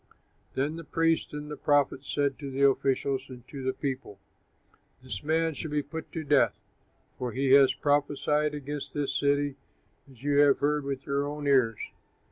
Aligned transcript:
Then 0.53 0.77
the 0.77 0.83
priests 0.83 1.31
and 1.31 1.51
the 1.51 1.55
prophets 1.55 2.11
said 2.11 2.39
to 2.39 2.49
the 2.49 2.67
officials 2.67 3.29
and 3.29 3.47
to 3.49 3.61
the 3.61 3.71
people, 3.71 4.17
"This 5.03 5.21
man 5.21 5.53
should 5.53 5.69
be 5.69 5.83
put 5.83 6.11
to 6.13 6.23
death, 6.23 6.59
for 7.19 7.33
he 7.33 7.51
has 7.51 7.75
prophesied 7.75 8.55
against 8.55 8.95
this 8.95 9.13
city 9.13 9.57
as 10.09 10.23
you 10.23 10.39
have 10.39 10.57
heard 10.57 10.85
with 10.85 11.05
your 11.05 11.27
own 11.27 11.45
ears." 11.45 11.91